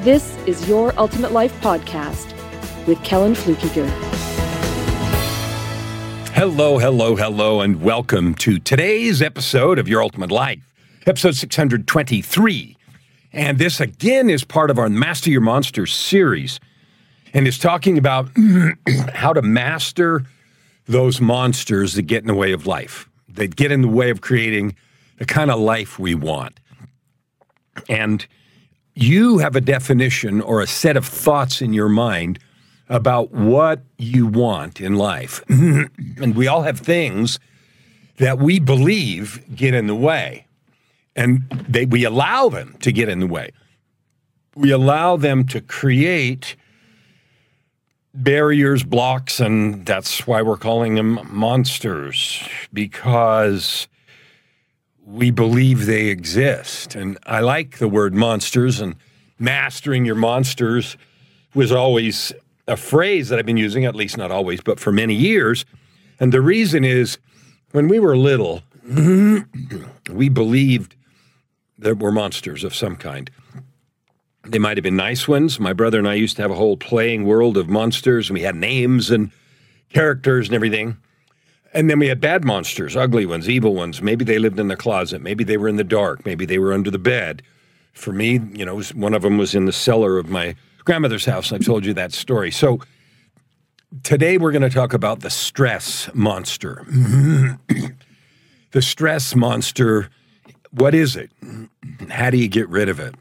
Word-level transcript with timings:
this 0.00 0.34
is 0.46 0.66
Your 0.66 0.98
Ultimate 0.98 1.30
Life 1.30 1.52
Podcast 1.60 2.34
with 2.86 3.02
Kellen 3.04 3.34
Fluckiger. 3.34 3.86
Hello, 6.32 6.78
hello, 6.78 7.16
hello, 7.16 7.60
and 7.60 7.82
welcome 7.82 8.34
to 8.36 8.58
today's 8.58 9.20
episode 9.20 9.78
of 9.78 9.88
Your 9.88 10.02
Ultimate 10.02 10.30
Life, 10.30 10.62
episode 11.06 11.36
623. 11.36 12.78
And 13.34 13.58
this 13.58 13.78
again 13.78 14.30
is 14.30 14.42
part 14.42 14.70
of 14.70 14.78
our 14.78 14.88
Master 14.88 15.28
Your 15.28 15.42
Monsters 15.42 15.92
series, 15.92 16.60
and 17.34 17.46
is 17.46 17.58
talking 17.58 17.98
about 17.98 18.30
how 19.12 19.34
to 19.34 19.42
master 19.42 20.24
those 20.86 21.20
monsters 21.20 21.92
that 21.92 22.02
get 22.02 22.22
in 22.22 22.28
the 22.28 22.34
way 22.34 22.52
of 22.52 22.66
life, 22.66 23.06
that 23.28 23.54
get 23.54 23.70
in 23.70 23.82
the 23.82 23.88
way 23.88 24.08
of 24.08 24.22
creating 24.22 24.74
the 25.18 25.26
kind 25.26 25.50
of 25.50 25.60
life 25.60 25.98
we 25.98 26.14
want. 26.14 26.58
And 27.86 28.26
you 28.94 29.38
have 29.38 29.56
a 29.56 29.60
definition 29.60 30.40
or 30.40 30.60
a 30.60 30.66
set 30.66 30.96
of 30.96 31.06
thoughts 31.06 31.62
in 31.62 31.72
your 31.72 31.88
mind 31.88 32.38
about 32.88 33.30
what 33.30 33.82
you 33.98 34.26
want 34.26 34.80
in 34.80 34.96
life. 34.96 35.42
and 35.48 36.34
we 36.34 36.48
all 36.48 36.62
have 36.62 36.80
things 36.80 37.38
that 38.18 38.38
we 38.38 38.58
believe 38.58 39.42
get 39.54 39.74
in 39.74 39.86
the 39.86 39.94
way. 39.94 40.46
And 41.16 41.42
they, 41.68 41.86
we 41.86 42.04
allow 42.04 42.48
them 42.48 42.76
to 42.80 42.92
get 42.92 43.08
in 43.08 43.20
the 43.20 43.26
way. 43.26 43.50
We 44.54 44.70
allow 44.70 45.16
them 45.16 45.46
to 45.48 45.60
create 45.60 46.56
barriers, 48.12 48.82
blocks, 48.82 49.40
and 49.40 49.86
that's 49.86 50.26
why 50.26 50.42
we're 50.42 50.56
calling 50.56 50.96
them 50.96 51.20
monsters, 51.30 52.42
because 52.72 53.88
we 55.10 55.30
believe 55.30 55.86
they 55.86 56.06
exist. 56.06 56.94
And 56.94 57.18
I 57.26 57.40
like 57.40 57.78
the 57.78 57.88
word 57.88 58.14
monsters, 58.14 58.80
and 58.80 58.96
mastering 59.38 60.04
your 60.04 60.14
monsters 60.14 60.96
was 61.54 61.72
always 61.72 62.32
a 62.68 62.76
phrase 62.76 63.28
that 63.28 63.38
I've 63.38 63.46
been 63.46 63.56
using, 63.56 63.84
at 63.84 63.96
least 63.96 64.16
not 64.16 64.30
always, 64.30 64.60
but 64.60 64.78
for 64.78 64.92
many 64.92 65.14
years. 65.14 65.64
And 66.20 66.32
the 66.32 66.40
reason 66.40 66.84
is 66.84 67.18
when 67.72 67.88
we 67.88 67.98
were 67.98 68.16
little, 68.16 68.62
we 70.10 70.28
believed 70.28 70.94
there 71.76 71.94
were 71.94 72.12
monsters 72.12 72.62
of 72.62 72.74
some 72.74 72.94
kind. 72.96 73.30
They 74.44 74.58
might 74.58 74.76
have 74.76 74.84
been 74.84 74.96
nice 74.96 75.26
ones. 75.26 75.58
My 75.58 75.72
brother 75.72 75.98
and 75.98 76.08
I 76.08 76.14
used 76.14 76.36
to 76.36 76.42
have 76.42 76.50
a 76.50 76.56
whole 76.56 76.76
playing 76.76 77.24
world 77.24 77.56
of 77.56 77.68
monsters, 77.68 78.28
and 78.28 78.34
we 78.34 78.42
had 78.42 78.54
names 78.54 79.10
and 79.10 79.32
characters 79.92 80.48
and 80.48 80.54
everything. 80.54 80.96
And 81.72 81.88
then 81.88 81.98
we 81.98 82.08
had 82.08 82.20
bad 82.20 82.44
monsters, 82.44 82.96
ugly 82.96 83.26
ones, 83.26 83.48
evil 83.48 83.74
ones. 83.74 84.02
Maybe 84.02 84.24
they 84.24 84.38
lived 84.38 84.58
in 84.58 84.68
the 84.68 84.76
closet. 84.76 85.22
Maybe 85.22 85.44
they 85.44 85.56
were 85.56 85.68
in 85.68 85.76
the 85.76 85.84
dark. 85.84 86.26
Maybe 86.26 86.44
they 86.44 86.58
were 86.58 86.72
under 86.72 86.90
the 86.90 86.98
bed. 86.98 87.42
For 87.92 88.12
me, 88.12 88.40
you 88.52 88.64
know, 88.64 88.80
one 88.94 89.14
of 89.14 89.22
them 89.22 89.38
was 89.38 89.54
in 89.54 89.66
the 89.66 89.72
cellar 89.72 90.18
of 90.18 90.28
my 90.28 90.56
grandmother's 90.84 91.24
house. 91.24 91.52
I've 91.52 91.64
told 91.64 91.84
you 91.84 91.94
that 91.94 92.12
story. 92.12 92.50
So 92.50 92.80
today 94.02 94.38
we're 94.38 94.52
going 94.52 94.62
to 94.62 94.70
talk 94.70 94.92
about 94.92 95.20
the 95.20 95.30
stress 95.30 96.08
monster. 96.12 96.84
the 98.72 98.82
stress 98.82 99.34
monster, 99.36 100.08
what 100.72 100.94
is 100.94 101.14
it? 101.14 101.30
How 102.08 102.30
do 102.30 102.38
you 102.38 102.48
get 102.48 102.68
rid 102.68 102.88
of 102.88 102.98
it? 102.98 103.14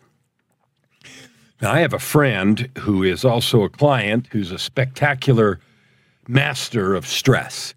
Now, 1.61 1.73
I 1.73 1.79
have 1.81 1.93
a 1.93 1.99
friend 1.99 2.69
who 2.79 3.03
is 3.03 3.25
also 3.25 3.63
a 3.63 3.69
client 3.69 4.27
who's 4.31 4.51
a 4.51 4.57
spectacular 4.57 5.59
master 6.27 6.95
of 6.95 7.05
stress. 7.05 7.73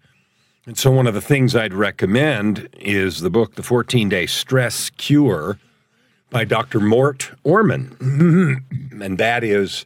And 0.65 0.77
so, 0.77 0.91
one 0.91 1.07
of 1.07 1.13
the 1.13 1.21
things 1.21 1.57
I'd 1.57 1.73
recommend 1.73 2.69
is 2.79 3.19
the 3.19 3.29
book, 3.29 3.55
The 3.55 3.63
14 3.63 4.07
Day 4.07 4.25
Stress 4.25 4.89
Cure 4.91 5.59
by 6.29 6.45
Dr. 6.45 6.79
Mort 6.79 7.31
Orman. 7.43 8.63
and 9.01 9.17
that 9.17 9.43
is 9.43 9.85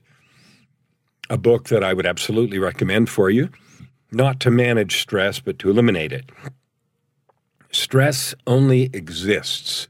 a 1.32 1.38
book 1.38 1.70
that 1.70 1.84
I 1.84 1.94
would 1.94 2.06
absolutely 2.06 2.60
recommend 2.60 3.10
for 3.10 3.32
you, 3.32 3.50
not 4.12 4.40
to 4.42 4.52
manage 4.52 5.02
stress, 5.02 5.40
but 5.40 5.58
to 5.60 5.72
eliminate 5.72 6.14
it. 6.14 6.30
Stress 7.72 8.36
only 8.46 8.84
exists 8.94 9.88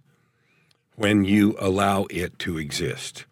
when 0.96 1.26
you 1.26 1.58
allow 1.60 2.06
it 2.10 2.40
to 2.40 2.58
exist. 2.58 3.26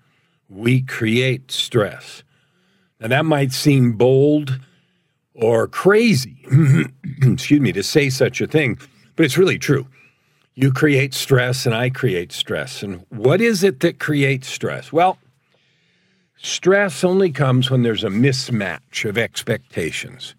We 0.49 0.81
create 0.81 1.51
stress. 1.51 2.21
Now, 2.99 3.07
that 3.07 3.25
might 3.25 3.53
seem 3.53 3.93
bold 3.93 4.59
or 5.35 5.67
crazy, 5.67 6.37
excuse 7.21 7.59
me, 7.59 7.71
to 7.73 7.83
say 7.83 8.09
such 8.09 8.41
a 8.41 8.47
thing, 8.47 8.79
but 9.15 9.25
it's 9.25 9.37
really 9.37 9.59
true. 9.59 9.87
You 10.55 10.71
create 10.71 11.13
stress 11.13 11.65
and 11.65 11.75
I 11.75 11.89
create 11.89 12.31
stress. 12.31 12.81
And 12.81 13.05
what 13.09 13.41
is 13.41 13.63
it 13.63 13.81
that 13.81 13.99
creates 13.99 14.47
stress? 14.47 14.93
Well, 14.93 15.17
stress 16.37 17.03
only 17.03 17.31
comes 17.31 17.69
when 17.69 17.83
there's 17.83 18.05
a 18.05 18.09
mismatch 18.09 19.07
of 19.07 19.17
expectations. 19.17 20.33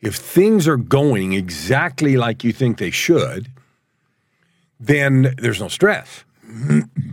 If 0.00 0.14
things 0.14 0.68
are 0.68 0.76
going 0.76 1.32
exactly 1.32 2.16
like 2.16 2.44
you 2.44 2.52
think 2.52 2.78
they 2.78 2.92
should, 2.92 3.50
then 4.78 5.34
there's 5.38 5.60
no 5.60 5.68
stress. 5.68 6.24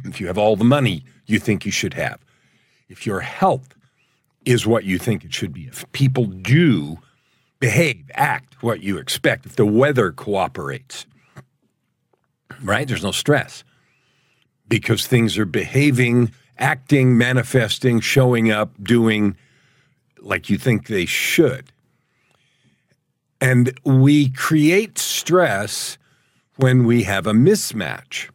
if 0.06 0.22
you 0.22 0.28
have 0.28 0.38
all 0.38 0.56
the 0.56 0.64
money 0.64 1.04
you 1.26 1.40
think 1.40 1.66
you 1.66 1.72
should 1.72 1.96
have, 1.96 2.20
if 2.90 3.08
your 3.08 3.22
health 3.22 3.74
is 4.46 4.66
what 4.66 4.84
you 4.84 4.98
think 4.98 5.24
it 5.24 5.34
should 5.34 5.54
be. 5.54 5.68
If 5.68 5.90
people 5.92 6.26
do 6.26 7.00
behave, 7.60 8.10
act 8.14 8.62
what 8.62 8.82
you 8.82 8.98
expect, 8.98 9.46
if 9.46 9.56
the 9.56 9.66
weather 9.66 10.12
cooperates, 10.12 11.06
right? 12.62 12.88
There's 12.88 13.04
no 13.04 13.12
stress 13.12 13.64
because 14.68 15.08
things 15.08 15.38
are 15.38 15.46
behaving, 15.46 16.32
acting, 16.58 17.18
manifesting, 17.18 18.00
showing 18.00 18.52
up, 18.52 18.72
doing 18.82 19.38
like 20.20 20.50
you 20.50 20.58
think 20.58 20.88
they 20.88 21.06
should. 21.06 21.72
And 23.40 23.78
we 23.84 24.30
create 24.30 24.98
stress 24.98 25.98
when 26.56 26.86
we 26.86 27.04
have 27.04 27.28
a 27.28 27.34
mismatch, 27.34 28.30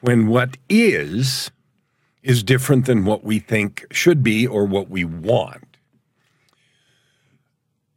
when 0.00 0.26
what 0.26 0.56
is 0.68 1.50
is 2.22 2.42
different 2.42 2.86
than 2.86 3.04
what 3.04 3.24
we 3.24 3.38
think 3.38 3.86
should 3.90 4.22
be 4.22 4.46
or 4.46 4.64
what 4.64 4.88
we 4.88 5.04
want. 5.04 5.76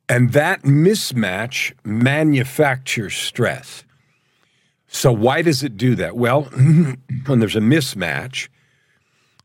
And 0.07 0.33
that 0.33 0.61
mismatch 0.61 1.73
manufactures 1.83 3.15
stress. 3.15 3.83
So, 4.87 5.11
why 5.11 5.41
does 5.41 5.63
it 5.63 5.77
do 5.77 5.95
that? 5.95 6.15
Well, 6.15 6.43
when 7.25 7.39
there's 7.39 7.55
a 7.55 7.59
mismatch, 7.61 8.49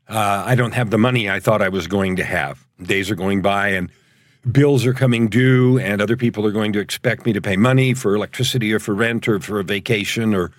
uh, 0.07 0.43
I 0.45 0.55
don't 0.55 0.73
have 0.73 0.89
the 0.89 0.97
money 0.97 1.29
I 1.29 1.39
thought 1.39 1.61
I 1.61 1.69
was 1.69 1.87
going 1.87 2.15
to 2.17 2.23
have. 2.23 2.65
Days 2.81 3.09
are 3.09 3.15
going 3.15 3.41
by 3.41 3.69
and 3.69 3.91
bills 4.49 4.85
are 4.85 4.93
coming 4.93 5.27
due, 5.27 5.77
and 5.79 6.01
other 6.01 6.17
people 6.17 6.45
are 6.45 6.51
going 6.51 6.73
to 6.73 6.79
expect 6.79 7.25
me 7.25 7.33
to 7.33 7.41
pay 7.41 7.55
money 7.57 7.93
for 7.93 8.15
electricity 8.15 8.73
or 8.73 8.79
for 8.79 8.93
rent 8.93 9.27
or 9.27 9.39
for 9.39 9.59
a 9.59 9.63
vacation 9.63 10.33
or 10.33 10.51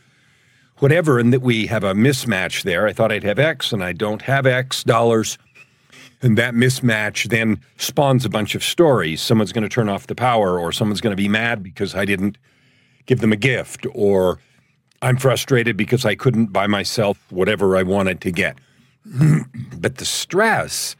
whatever, 0.83 1.21
and 1.21 1.33
that 1.33 1.43
we 1.43 1.69
have 1.69 1.85
a 1.85 1.95
mismatch 1.95 2.65
there. 2.65 2.89
I 2.89 2.93
thought 2.93 3.13
I'd 3.13 3.23
have 3.23 3.39
X 3.39 3.73
and 3.73 3.85
I 3.85 3.93
don't 3.93 4.21
have 4.23 4.47
X 4.47 4.83
dollars. 4.83 5.39
And 6.21 6.37
that 6.39 6.55
mismatch 6.55 7.29
then 7.29 7.61
spawns 7.77 8.25
a 8.25 8.29
bunch 8.29 8.57
of 8.57 8.65
stories. 8.65 9.23
Someone's 9.23 9.53
going 9.53 9.63
to 9.63 9.69
turn 9.69 9.89
off 9.89 10.09
the 10.09 10.17
power, 10.17 10.59
or 10.59 10.73
someone's 10.73 11.01
going 11.01 11.13
to 11.13 11.23
be 11.23 11.29
mad 11.29 11.63
because 11.63 11.95
I 11.95 12.05
didn't 12.05 12.37
give 13.07 13.21
them 13.21 13.33
a 13.33 13.37
gift, 13.37 13.87
or 13.95 14.41
I'm 15.03 15.17
frustrated 15.17 15.77
because 15.77 16.05
I 16.05 16.17
couldn't 16.17 16.47
buy 16.47 16.67
myself 16.67 17.17
whatever 17.31 17.77
I 17.77 17.85
wanted 17.85 18.21
to 18.23 18.33
get. 18.33 18.57
but 19.77 19.99
the 19.99 20.05
stress, 20.05 20.97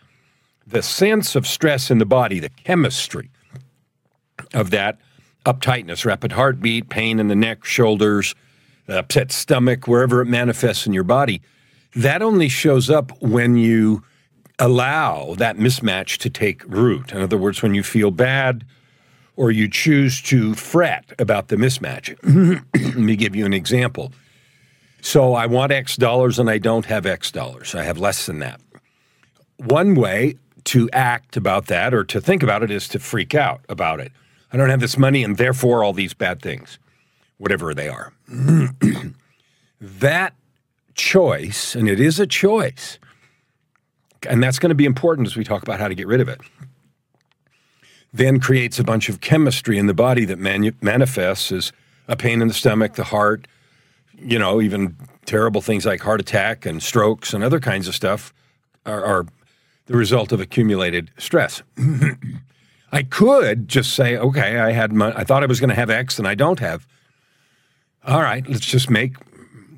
the 0.65 0.83
sense 0.83 1.35
of 1.35 1.45
stress 1.45 1.91
in 1.91 1.99
the 1.99 2.07
body, 2.07 2.39
the 2.39 2.51
chemistry 2.51 3.31
of 4.55 4.71
that 4.71 4.99
uptightness, 5.45 6.05
rapid 6.05 6.33
heartbeat, 6.33 6.89
pain 6.89 7.19
in 7.19 7.27
the 7.27 7.37
neck, 7.37 7.65
shoulders, 7.65 8.37
Uh, 8.89 8.95
upset 8.95 9.31
stomach, 9.31 9.87
wherever 9.87 10.21
it 10.21 10.27
manifests 10.27 10.87
in 10.87 10.93
your 10.93 11.05
body, 11.05 11.41
that 11.95 12.23
only 12.23 12.49
shows 12.49 12.91
up 12.91 13.13
when 13.23 13.57
you 13.57 14.03
allow 14.59 15.35
that 15.39 15.57
mismatch 15.57 16.19
to 16.19 16.31
take 16.31 16.65
root. 16.65 17.13
In 17.13 17.21
other 17.21 17.39
words, 17.39 17.63
when 17.63 17.75
you 17.75 17.83
feel 17.83 18.11
bad 18.11 18.65
or 19.37 19.51
you 19.51 19.69
choose 19.69 20.21
to 20.23 20.55
fret 20.55 21.05
about 21.19 21.49
the 21.49 21.57
mismatch. 21.57 22.17
Let 22.75 22.95
me 22.97 23.17
give 23.17 23.35
you 23.35 23.47
an 23.47 23.53
example. 23.53 24.13
So 25.01 25.35
I 25.35 25.47
want 25.47 25.73
X 25.73 25.97
dollars 25.97 26.39
and 26.39 26.49
I 26.49 26.59
don't 26.59 26.87
have 26.87 27.07
X 27.07 27.31
dollars. 27.31 27.75
I 27.75 27.83
have 27.83 27.99
less 27.99 28.27
than 28.27 28.39
that. 28.41 28.61
One 29.57 29.95
way 29.95 30.37
to 30.65 30.89
act 30.93 31.37
about 31.37 31.67
that 31.67 31.93
or 31.93 32.05
to 32.05 32.21
think 32.21 32.43
about 32.43 32.63
it 32.63 32.71
is 32.71 32.87
to 32.89 32.99
freak 32.99 33.35
out 33.35 33.65
about 33.69 34.01
it. 34.01 34.13
I 34.53 34.57
don't 34.57 34.71
have 34.71 34.81
this 34.81 34.99
money 34.99 35.25
and 35.25 35.37
therefore 35.37 35.83
all 35.83 35.93
these 35.93 36.15
bad 36.15 36.41
things, 36.41 36.79
whatever 37.43 37.75
they 37.75 37.89
are. 37.89 38.13
that 39.81 40.33
choice, 40.95 41.75
and 41.75 41.89
it 41.89 41.99
is 41.99 42.21
a 42.21 42.27
choice, 42.27 43.01
and 44.29 44.41
that's 44.41 44.61
going 44.61 44.69
to 44.69 44.77
be 44.77 44.85
important 44.85 45.27
as 45.27 45.35
we 45.35 45.43
talk 45.43 45.61
about 45.65 45.81
how 45.81 45.89
to 45.89 45.95
get 45.97 46.07
rid 46.07 46.21
of 46.21 46.29
it, 46.29 46.41
then 48.13 48.39
creates 48.39 48.79
a 48.79 48.85
bunch 48.85 49.09
of 49.09 49.21
chemistry 49.21 49.77
in 49.77 49.89
the 49.89 49.95
body 49.95 50.25
that 50.25 50.39
manu- 50.39 50.71
manifests 50.81 51.51
as 51.51 51.73
a 52.07 52.15
pain 52.15 52.41
in 52.41 52.47
the 52.47 52.55
stomach, 52.55 52.95
the 52.95 53.05
heart, 53.05 53.49
you 54.17 54.39
know, 54.39 54.61
even 54.61 54.97
terrible 55.27 55.61
things 55.61 55.85
like 55.85 56.01
heart 56.01 56.21
attack 56.21 56.65
and 56.65 56.81
strokes 56.81 57.35
and 57.35 57.43
other 57.43 57.59
kinds 57.59 57.89
of 57.89 57.95
stuff 57.97 58.33
are, 58.87 59.05
are 59.05 59.27
the 59.87 59.97
result 59.97 60.31
of 60.31 60.41
accumulated 60.41 61.11
stress. 61.19 61.65
I 62.93 63.03
could 63.03 63.67
just 63.67 63.95
say, 63.95 64.17
okay, 64.17 64.61
I 64.61 64.71
had 64.71 64.93
my, 64.93 65.13
I 65.17 65.25
thought 65.25 65.43
I 65.43 65.47
was 65.47 65.59
going 65.59 65.71
to 65.71 65.75
have 65.75 65.91
X 65.91 66.21
and 66.21 66.29
I 66.29 66.37
don't 66.37 66.61
have. 66.61 66.87
All 68.05 68.21
right, 68.21 68.45
let's 68.49 68.67
just 68.67 68.91
make 68.91 69.15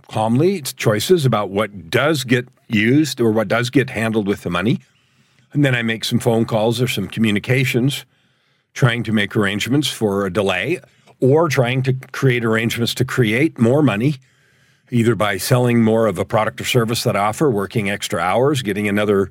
calmly 0.08 0.62
choices 0.62 1.26
about 1.26 1.50
what 1.50 1.90
does 1.90 2.24
get 2.24 2.48
used 2.68 3.20
or 3.20 3.30
what 3.30 3.48
does 3.48 3.68
get 3.68 3.90
handled 3.90 4.26
with 4.26 4.44
the 4.44 4.50
money. 4.50 4.80
And 5.52 5.62
then 5.62 5.74
I 5.74 5.82
make 5.82 6.04
some 6.04 6.18
phone 6.18 6.46
calls 6.46 6.80
or 6.80 6.88
some 6.88 7.06
communications 7.06 8.06
trying 8.72 9.02
to 9.04 9.12
make 9.12 9.36
arrangements 9.36 9.88
for 9.88 10.24
a 10.24 10.32
delay 10.32 10.80
or 11.20 11.50
trying 11.50 11.82
to 11.82 11.92
create 12.12 12.46
arrangements 12.46 12.94
to 12.94 13.04
create 13.04 13.58
more 13.58 13.82
money, 13.82 14.16
either 14.90 15.14
by 15.14 15.36
selling 15.36 15.82
more 15.82 16.06
of 16.06 16.18
a 16.18 16.24
product 16.24 16.62
or 16.62 16.64
service 16.64 17.04
that 17.04 17.16
I 17.16 17.26
offer, 17.26 17.50
working 17.50 17.90
extra 17.90 18.20
hours, 18.20 18.62
getting 18.62 18.88
another 18.88 19.30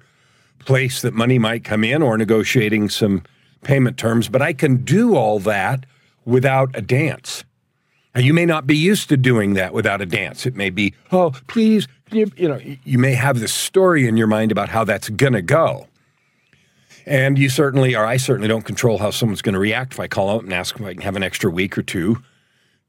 place 0.59 1.01
that 1.01 1.15
money 1.15 1.39
might 1.39 1.63
come 1.63 1.83
in, 1.83 2.03
or 2.03 2.15
negotiating 2.15 2.89
some 2.89 3.23
payment 3.63 3.97
terms. 3.97 4.29
But 4.29 4.43
I 4.43 4.53
can 4.53 4.83
do 4.83 5.15
all 5.15 5.39
that 5.39 5.87
without 6.25 6.69
a 6.75 6.81
dance. 6.81 7.43
Now, 8.15 8.21
you 8.21 8.33
may 8.33 8.45
not 8.45 8.67
be 8.67 8.77
used 8.77 9.09
to 9.09 9.17
doing 9.17 9.53
that 9.53 9.73
without 9.73 10.01
a 10.01 10.05
dance. 10.05 10.45
It 10.45 10.55
may 10.55 10.69
be, 10.69 10.93
oh, 11.11 11.31
please, 11.47 11.87
you, 12.11 12.31
you 12.37 12.47
know, 12.47 12.59
you 12.83 12.99
may 12.99 13.13
have 13.13 13.39
this 13.39 13.53
story 13.53 14.07
in 14.07 14.17
your 14.17 14.27
mind 14.27 14.51
about 14.51 14.69
how 14.69 14.83
that's 14.83 15.09
going 15.09 15.33
to 15.33 15.41
go. 15.41 15.87
And 17.05 17.37
you 17.37 17.49
certainly, 17.49 17.95
or 17.95 18.05
I 18.05 18.17
certainly 18.17 18.47
don't 18.47 18.63
control 18.63 18.99
how 18.99 19.09
someone's 19.09 19.41
going 19.41 19.53
to 19.53 19.59
react 19.59 19.93
if 19.93 19.99
I 19.99 20.07
call 20.07 20.29
out 20.29 20.43
and 20.43 20.53
ask 20.53 20.79
if 20.79 20.85
I 20.85 20.93
can 20.93 21.01
have 21.01 21.15
an 21.15 21.23
extra 21.23 21.49
week 21.49 21.77
or 21.77 21.81
two 21.81 22.21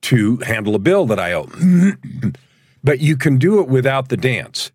to 0.02 0.36
handle 0.38 0.74
a 0.74 0.78
bill 0.78 1.06
that 1.06 1.18
I 1.18 1.32
owe. 1.32 1.48
but 2.84 3.00
you 3.00 3.16
can 3.16 3.38
do 3.38 3.60
it 3.60 3.68
without 3.68 4.10
the 4.10 4.16
dance. 4.16 4.70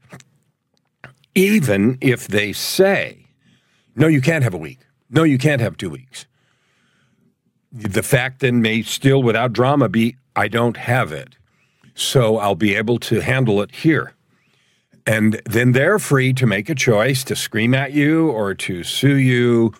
Even 1.35 1.97
if 2.01 2.27
they 2.27 2.51
say, 2.51 3.27
no, 3.95 4.07
you 4.07 4.19
can't 4.19 4.43
have 4.43 4.53
a 4.53 4.57
week. 4.57 4.79
No, 5.09 5.23
you 5.23 5.37
can't 5.37 5.61
have 5.61 5.77
two 5.77 5.89
weeks. 5.89 6.25
The 7.71 8.03
fact 8.03 8.39
then 8.39 8.61
may 8.61 8.81
still, 8.81 9.21
without 9.21 9.53
drama, 9.53 9.89
be 9.89 10.15
I 10.35 10.47
don't 10.47 10.77
have 10.77 11.11
it. 11.11 11.35
So 11.93 12.37
I'll 12.37 12.55
be 12.55 12.75
able 12.75 12.97
to 12.99 13.19
handle 13.19 13.61
it 13.61 13.75
here. 13.75 14.13
And 15.05 15.41
then 15.45 15.73
they're 15.73 15.99
free 15.99 16.33
to 16.33 16.45
make 16.45 16.69
a 16.69 16.75
choice 16.75 17.23
to 17.25 17.35
scream 17.35 17.73
at 17.73 17.93
you 17.93 18.29
or 18.29 18.53
to 18.55 18.83
sue 18.83 19.15
you 19.15 19.73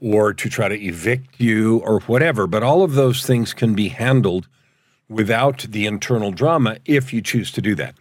or 0.00 0.32
to 0.32 0.48
try 0.48 0.68
to 0.68 0.80
evict 0.80 1.40
you 1.40 1.78
or 1.78 2.00
whatever. 2.00 2.46
But 2.46 2.62
all 2.62 2.82
of 2.82 2.94
those 2.94 3.24
things 3.24 3.52
can 3.52 3.74
be 3.74 3.88
handled 3.88 4.48
without 5.08 5.66
the 5.68 5.86
internal 5.86 6.30
drama 6.30 6.78
if 6.84 7.12
you 7.12 7.20
choose 7.20 7.50
to 7.52 7.60
do 7.60 7.74
that. 7.74 7.94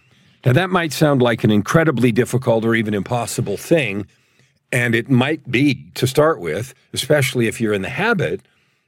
Now, 0.46 0.54
that 0.54 0.70
might 0.70 0.94
sound 0.94 1.22
like 1.22 1.44
an 1.44 1.52
incredibly 1.52 2.12
difficult 2.12 2.64
or 2.64 2.76
even 2.76 2.94
impossible 2.94 3.58
thing. 3.58 4.06
And 4.72 4.96
it 4.96 5.10
might 5.10 5.50
be 5.50 5.90
to 5.96 6.08
start 6.08 6.40
with, 6.40 6.74
especially 6.94 7.48
if 7.48 7.60
you're 7.60 7.74
in 7.74 7.82
the 7.82 7.90
habit 7.90 8.42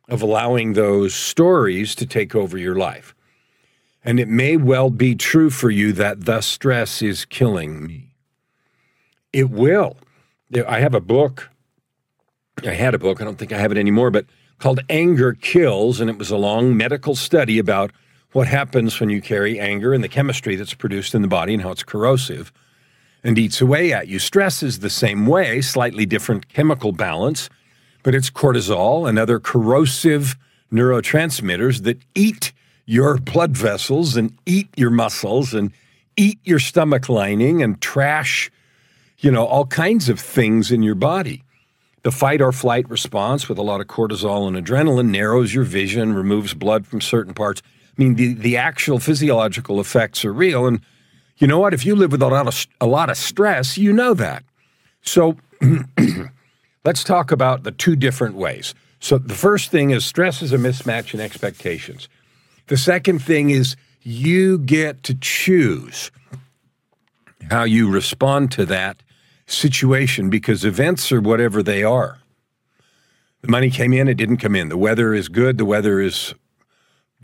of 0.09 0.21
allowing 0.21 0.74
those 0.74 1.13
stories 1.13 1.95
to 1.95 2.06
take 2.06 2.36
over 2.36 2.57
your 2.57 2.75
life. 2.75 3.15
And 4.03 4.19
it 4.19 4.27
may 4.27 4.57
well 4.57 4.89
be 4.89 5.15
true 5.15 5.50
for 5.50 5.69
you 5.69 5.94
that 5.94 6.25
the 6.25 6.42
stress 6.42 7.01
is 7.01 7.25
killing 7.25 7.86
me. 7.86 8.15
It 9.31 9.50
will. 9.50 9.98
I 10.68 10.80
have 10.80 10.95
a 10.95 11.01
book. 11.01 11.50
I 12.65 12.71
had 12.71 12.94
a 12.94 13.00
book. 13.00 13.21
I 13.21 13.24
don't 13.24 13.38
think 13.38 13.53
I 13.53 13.59
have 13.59 13.71
it 13.71 13.77
anymore, 13.77 14.12
but 14.12 14.25
called 14.59 14.81
Anger 14.89 15.33
Kills. 15.33 16.01
And 16.01 16.09
it 16.09 16.18
was 16.18 16.31
a 16.31 16.38
long 16.38 16.75
medical 16.75 17.15
study 17.15 17.59
about 17.59 17.92
what 18.33 18.47
happens 18.47 19.00
when 19.00 19.09
you 19.09 19.21
carry 19.21 19.59
anger 19.59 19.94
and 19.94 20.04
the 20.04 20.09
chemistry 20.09 20.56
that's 20.56 20.74
produced 20.74 21.13
in 21.13 21.21
the 21.21 21.27
body 21.27 21.54
and 21.54 21.63
how 21.63 21.71
it's 21.71 21.83
corrosive 21.83 22.51
and 23.24 23.38
eats 23.38 23.62
away 23.62 23.94
at 23.94 24.07
you. 24.07 24.19
Stress 24.19 24.63
is 24.63 24.80
the 24.80 24.89
same 24.89 25.25
way, 25.25 25.62
slightly 25.62 26.06
different 26.06 26.50
chemical 26.50 26.92
balance, 26.92 27.50
but 28.03 28.15
it's 28.15 28.30
cortisol 28.30 29.07
and 29.07 29.19
other 29.19 29.39
corrosive 29.39 30.36
neurotransmitters 30.71 31.83
that 31.83 32.00
eat 32.15 32.51
your 32.86 33.18
blood 33.18 33.56
vessels 33.56 34.15
and 34.15 34.33
eat 34.45 34.69
your 34.75 34.89
muscles 34.89 35.53
and 35.53 35.71
eat 36.18 36.39
your 36.44 36.59
stomach 36.59 37.09
lining 37.09 37.62
and 37.62 37.81
trash, 37.81 38.51
you 39.19 39.31
know, 39.31 39.45
all 39.45 39.65
kinds 39.65 40.09
of 40.09 40.19
things 40.19 40.71
in 40.71 40.83
your 40.83 40.95
body. 40.95 41.44
The 42.03 42.12
fight 42.12 42.42
or 42.42 42.51
flight 42.51 42.89
response 42.89 43.48
with 43.48 43.57
a 43.57 43.62
lot 43.62 43.80
of 43.80 43.88
cortisol 43.88 44.47
and 44.47 44.57
adrenaline 44.57 45.09
narrows 45.09 45.54
your 45.54 45.63
vision, 45.63 46.13
removes 46.13 46.54
blood 46.54 46.88
from 46.88 47.00
certain 47.00 47.33
parts. 47.33 47.62
I 47.97 48.01
mean, 48.01 48.15
the, 48.15 48.33
the 48.33 48.57
actual 48.57 48.97
physiological 48.97 49.80
effects 49.80 50.25
are 50.25 50.33
real. 50.33 50.65
And 50.65 50.81
you 51.38 51.47
know 51.47 51.59
what? 51.59 51.74
If 51.74 51.86
you 51.86 51.95
live 51.95 52.12
with 52.12 52.21
a 52.21 52.27
lot 52.27 52.47
of, 52.47 52.68
a 52.80 52.88
lot 52.88 53.09
of 53.12 53.18
stress, 53.18 53.77
you 53.77 53.94
know 53.94 54.15
that. 54.15 54.44
So 55.04 55.38
let's 56.83 57.04
talk 57.04 57.31
about 57.31 57.63
the 57.63 57.72
two 57.72 57.95
different 57.95 58.36
ways. 58.36 58.74
So 59.00 59.18
the 59.18 59.33
first 59.33 59.72
thing 59.72 59.92
is 59.92 60.06
stress 60.06 60.42
is 60.42 60.54
a 60.54 60.57
mismatch 60.57 61.13
in 61.13 61.19
expectations. 61.19 62.07
The 62.68 62.78
second 62.78 63.19
thing 63.19 63.50
is 63.50 63.75
you 64.01 64.57
get 64.60 65.04
to 65.04 65.16
choose 65.16 66.12
how 67.50 67.63
you 67.63 67.89
respond 67.89 68.51
to 68.51 68.66
that 68.68 69.04
situation 69.45 70.30
because 70.30 70.63
events 70.63 71.12
are 71.12 71.19
whatever 71.19 71.62
they 71.62 71.83
are. 71.83 72.19
The 73.42 73.51
money 73.51 73.72
came 73.72 73.92
in, 73.94 74.07
it 74.07 74.16
didn't 74.16 74.38
come 74.38 74.56
in. 74.56 74.69
The 74.69 74.78
weather 74.78 75.13
is 75.13 75.28
good, 75.28 75.57
the 75.57 75.66
weather 75.66 76.00
is 76.00 76.33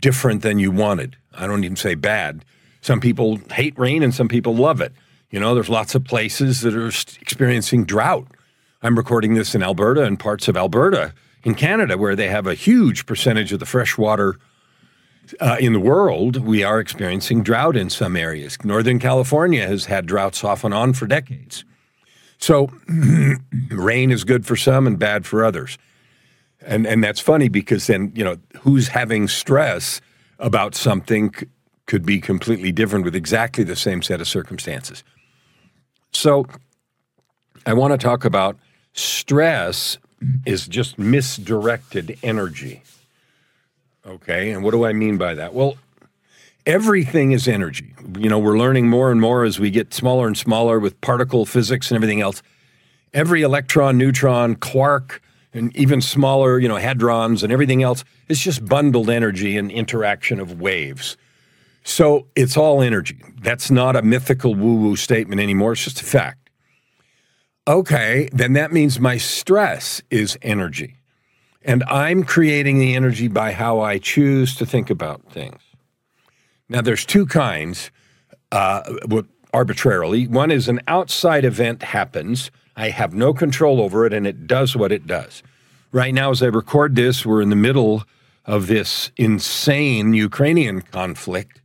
different 0.00 0.42
than 0.42 0.58
you 0.58 0.70
wanted. 0.70 1.16
I 1.32 1.46
don't 1.46 1.64
even 1.64 1.76
say 1.76 1.94
bad. 1.94 2.44
Some 2.80 3.00
people 3.00 3.38
hate 3.52 3.78
rain 3.78 4.02
and 4.02 4.14
some 4.14 4.28
people 4.28 4.54
love 4.54 4.80
it. 4.80 4.92
You 5.30 5.40
know, 5.40 5.54
there's 5.54 5.68
lots 5.68 5.94
of 5.94 6.04
places 6.04 6.62
that 6.62 6.74
are 6.74 6.88
experiencing 7.20 7.84
drought. 7.84 8.26
I'm 8.80 8.96
recording 8.96 9.34
this 9.34 9.54
in 9.56 9.62
Alberta 9.62 10.04
and 10.04 10.18
parts 10.18 10.46
of 10.46 10.56
Alberta 10.56 11.12
in 11.42 11.56
Canada 11.56 11.98
where 11.98 12.14
they 12.14 12.28
have 12.28 12.46
a 12.46 12.54
huge 12.54 13.06
percentage 13.06 13.52
of 13.52 13.58
the 13.58 13.66
freshwater 13.66 14.38
uh, 15.40 15.56
in 15.60 15.72
the 15.72 15.80
world, 15.80 16.36
we 16.36 16.62
are 16.62 16.80
experiencing 16.80 17.42
drought 17.42 17.76
in 17.76 17.90
some 17.90 18.16
areas. 18.16 18.56
Northern 18.64 18.98
California 18.98 19.66
has 19.66 19.86
had 19.86 20.06
droughts 20.06 20.42
off 20.44 20.64
and 20.64 20.72
on 20.72 20.92
for 20.92 21.06
decades. 21.06 21.64
So, 22.38 22.70
rain 23.70 24.10
is 24.10 24.24
good 24.24 24.46
for 24.46 24.56
some 24.56 24.86
and 24.86 24.98
bad 24.98 25.26
for 25.26 25.44
others. 25.44 25.76
And, 26.62 26.86
and 26.86 27.02
that's 27.02 27.20
funny 27.20 27.48
because 27.48 27.88
then, 27.88 28.12
you 28.14 28.24
know, 28.24 28.36
who's 28.60 28.88
having 28.88 29.28
stress 29.28 30.00
about 30.38 30.74
something 30.74 31.34
c- 31.34 31.46
could 31.86 32.06
be 32.06 32.20
completely 32.20 32.72
different 32.72 33.04
with 33.04 33.16
exactly 33.16 33.64
the 33.64 33.76
same 33.76 34.02
set 34.02 34.20
of 34.20 34.28
circumstances. 34.28 35.02
So, 36.12 36.46
I 37.66 37.74
want 37.74 37.92
to 37.92 37.98
talk 37.98 38.24
about 38.24 38.56
stress 38.92 39.98
is 40.44 40.66
just 40.66 40.98
misdirected 40.98 42.18
energy. 42.22 42.82
Okay. 44.06 44.50
And 44.50 44.64
what 44.64 44.72
do 44.72 44.84
I 44.84 44.92
mean 44.92 45.18
by 45.18 45.34
that? 45.34 45.54
Well, 45.54 45.76
everything 46.66 47.32
is 47.32 47.46
energy. 47.46 47.94
You 48.18 48.28
know, 48.28 48.38
we're 48.38 48.58
learning 48.58 48.88
more 48.88 49.10
and 49.10 49.20
more 49.20 49.44
as 49.44 49.58
we 49.60 49.70
get 49.70 49.94
smaller 49.94 50.26
and 50.26 50.36
smaller 50.36 50.78
with 50.78 51.00
particle 51.00 51.46
physics 51.46 51.90
and 51.90 51.96
everything 51.96 52.20
else. 52.20 52.42
Every 53.14 53.42
electron, 53.42 53.96
neutron, 53.96 54.56
quark, 54.56 55.22
and 55.52 55.74
even 55.76 56.00
smaller, 56.00 56.58
you 56.58 56.68
know, 56.68 56.76
hadrons 56.76 57.42
and 57.42 57.52
everything 57.52 57.82
else, 57.82 58.04
it's 58.28 58.40
just 58.40 58.66
bundled 58.66 59.08
energy 59.08 59.56
and 59.56 59.70
interaction 59.70 60.40
of 60.40 60.60
waves. 60.60 61.16
So 61.84 62.26
it's 62.36 62.56
all 62.56 62.82
energy. 62.82 63.18
That's 63.40 63.70
not 63.70 63.96
a 63.96 64.02
mythical 64.02 64.54
woo 64.54 64.76
woo 64.76 64.96
statement 64.96 65.40
anymore. 65.40 65.72
It's 65.72 65.84
just 65.84 66.02
a 66.02 66.04
fact. 66.04 66.47
Okay, 67.68 68.30
then 68.32 68.54
that 68.54 68.72
means 68.72 68.98
my 68.98 69.18
stress 69.18 70.00
is 70.10 70.38
energy. 70.40 70.96
And 71.62 71.84
I'm 71.84 72.24
creating 72.24 72.78
the 72.78 72.94
energy 72.94 73.28
by 73.28 73.52
how 73.52 73.80
I 73.80 73.98
choose 73.98 74.56
to 74.56 74.64
think 74.64 74.88
about 74.88 75.30
things. 75.30 75.60
Now, 76.70 76.80
there's 76.80 77.04
two 77.04 77.26
kinds 77.26 77.90
uh, 78.52 79.00
arbitrarily. 79.52 80.26
One 80.26 80.50
is 80.50 80.66
an 80.68 80.80
outside 80.88 81.44
event 81.44 81.82
happens. 81.82 82.50
I 82.74 82.88
have 82.88 83.12
no 83.12 83.34
control 83.34 83.82
over 83.82 84.06
it, 84.06 84.14
and 84.14 84.26
it 84.26 84.46
does 84.46 84.74
what 84.74 84.90
it 84.90 85.06
does. 85.06 85.42
Right 85.92 86.14
now, 86.14 86.30
as 86.30 86.42
I 86.42 86.46
record 86.46 86.96
this, 86.96 87.26
we're 87.26 87.42
in 87.42 87.50
the 87.50 87.56
middle 87.56 88.04
of 88.46 88.66
this 88.66 89.12
insane 89.18 90.14
Ukrainian 90.14 90.80
conflict 90.80 91.60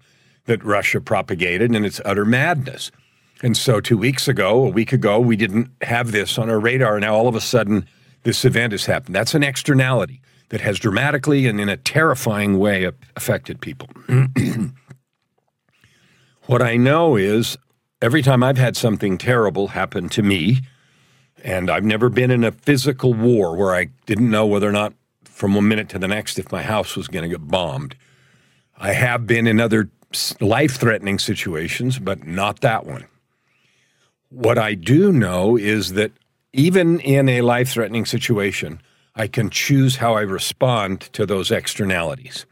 that 0.47 0.65
Russia 0.65 0.99
propagated, 0.99 1.71
and 1.71 1.85
it's 1.85 2.01
utter 2.03 2.25
madness. 2.25 2.91
And 3.43 3.57
so, 3.57 3.81
two 3.81 3.97
weeks 3.97 4.29
ago, 4.29 4.63
a 4.63 4.69
week 4.69 4.93
ago, 4.93 5.19
we 5.19 5.35
didn't 5.35 5.69
have 5.81 6.13
this 6.13 6.37
on 6.37 6.49
our 6.49 6.59
radar. 6.59 6.97
Now, 7.01 7.13
all 7.13 7.27
of 7.27 7.35
a 7.35 7.41
sudden, 7.41 7.85
this 8.23 8.45
event 8.45 8.71
has 8.71 8.85
happened. 8.85 9.13
That's 9.13 9.35
an 9.35 9.43
externality 9.43 10.21
that 10.47 10.61
has 10.61 10.79
dramatically 10.79 11.45
and 11.45 11.59
in 11.59 11.67
a 11.67 11.75
terrifying 11.75 12.57
way 12.57 12.89
affected 13.17 13.59
people. 13.59 13.89
what 16.45 16.61
I 16.61 16.77
know 16.77 17.17
is 17.17 17.57
every 18.01 18.21
time 18.21 18.43
I've 18.43 18.57
had 18.57 18.77
something 18.77 19.17
terrible 19.17 19.69
happen 19.69 20.07
to 20.09 20.23
me, 20.23 20.61
and 21.43 21.69
I've 21.69 21.83
never 21.83 22.07
been 22.07 22.31
in 22.31 22.45
a 22.45 22.51
physical 22.53 23.13
war 23.13 23.57
where 23.57 23.75
I 23.75 23.89
didn't 24.05 24.31
know 24.31 24.45
whether 24.45 24.69
or 24.69 24.71
not 24.71 24.93
from 25.25 25.53
one 25.53 25.67
minute 25.67 25.89
to 25.89 25.99
the 25.99 26.07
next 26.07 26.39
if 26.39 26.49
my 26.49 26.61
house 26.61 26.95
was 26.95 27.09
going 27.09 27.23
to 27.23 27.29
get 27.29 27.45
bombed. 27.45 27.97
I 28.77 28.93
have 28.93 29.27
been 29.27 29.47
in 29.47 29.59
other 29.59 29.89
life 30.39 30.77
threatening 30.77 31.19
situations, 31.19 31.99
but 31.99 32.25
not 32.25 32.61
that 32.61 32.85
one. 32.85 33.05
What 34.33 34.57
I 34.57 34.73
do 34.73 35.11
know 35.11 35.57
is 35.57 35.93
that 35.93 36.11
even 36.53 36.99
in 37.01 37.29
a 37.29 37.41
life 37.41 37.69
threatening 37.69 38.03
situation, 38.03 38.81
I 39.15 39.27
can 39.27 39.51
choose 39.51 39.97
how 39.97 40.15
I 40.15 40.21
respond 40.21 41.01
to 41.13 41.27
those 41.27 41.51
externalities. 41.51 42.47